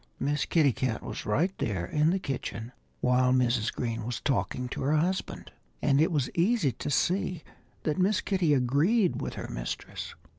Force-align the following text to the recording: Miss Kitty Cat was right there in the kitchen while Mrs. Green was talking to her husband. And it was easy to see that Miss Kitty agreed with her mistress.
Miss 0.19 0.45
Kitty 0.45 0.73
Cat 0.73 1.03
was 1.03 1.27
right 1.27 1.55
there 1.59 1.85
in 1.85 2.09
the 2.09 2.17
kitchen 2.17 2.71
while 3.01 3.31
Mrs. 3.31 3.71
Green 3.71 4.03
was 4.03 4.19
talking 4.19 4.67
to 4.69 4.81
her 4.81 4.97
husband. 4.97 5.51
And 5.79 6.01
it 6.01 6.11
was 6.11 6.31
easy 6.33 6.71
to 6.71 6.89
see 6.89 7.43
that 7.83 7.99
Miss 7.99 8.19
Kitty 8.19 8.55
agreed 8.55 9.21
with 9.21 9.35
her 9.35 9.47
mistress. 9.47 10.15